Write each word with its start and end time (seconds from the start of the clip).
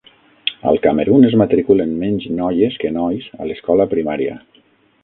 Al 0.69 0.79
Camerun 0.85 1.27
es 1.27 1.35
matriculen 1.41 1.93
menys 2.05 2.27
noies 2.41 2.79
que 2.87 2.93
nois 2.99 3.31
a 3.39 3.53
l'escola 3.53 3.89
primària. 3.95 4.43